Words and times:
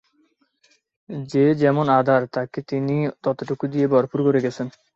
যে 1.29 1.43
যেমন 1.61 1.85
আধার, 1.99 2.21
তাঁকে 2.35 2.59
তিনি 2.69 2.95
ততটুকু 3.23 3.65
দিয়ে 3.73 3.85
ভরপুর 3.87 4.19
করে 4.23 4.39
গেছেন। 4.45 4.67